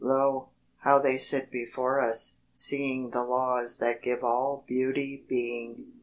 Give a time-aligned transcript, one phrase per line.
[0.03, 0.49] Lo,
[0.79, 5.93] how they sit before us, seeing The laws that give all Beauty being!